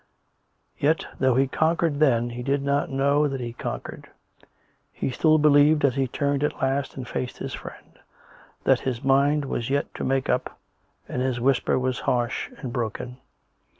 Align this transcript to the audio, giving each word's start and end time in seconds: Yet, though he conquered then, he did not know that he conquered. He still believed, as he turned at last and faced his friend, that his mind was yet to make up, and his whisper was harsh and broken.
Yet, 0.79 1.05
though 1.19 1.35
he 1.35 1.45
conquered 1.47 1.99
then, 1.99 2.31
he 2.31 2.41
did 2.41 2.63
not 2.63 2.89
know 2.89 3.27
that 3.27 3.39
he 3.39 3.53
conquered. 3.53 4.09
He 4.91 5.11
still 5.11 5.37
believed, 5.37 5.85
as 5.85 5.93
he 5.93 6.07
turned 6.07 6.43
at 6.43 6.59
last 6.59 6.97
and 6.97 7.07
faced 7.07 7.37
his 7.37 7.53
friend, 7.53 7.99
that 8.63 8.79
his 8.79 9.03
mind 9.03 9.45
was 9.45 9.69
yet 9.69 9.93
to 9.93 10.03
make 10.03 10.27
up, 10.27 10.57
and 11.07 11.21
his 11.21 11.39
whisper 11.39 11.77
was 11.77 11.99
harsh 11.99 12.49
and 12.57 12.73
broken. 12.73 13.17